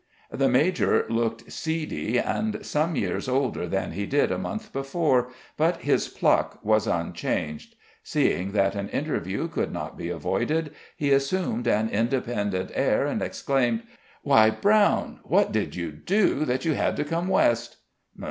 [0.31, 5.81] The major looked seedy, and some years older than he did a month before, but
[5.81, 7.75] his pluck was unchanged.
[8.01, 13.83] Seeing that an interview could not be avoided, he assumed an independent air, and exclaimed:
[14.23, 17.77] "Why, Brown, what did you do that you had to come West?"